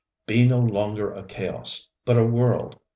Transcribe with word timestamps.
ŌĆ£Be 0.27 0.49
no 0.49 0.57
longer 0.59 1.11
a 1.11 1.21
Chaos, 1.21 1.87
but 2.05 2.17
a 2.17 2.25
World. 2.25 2.79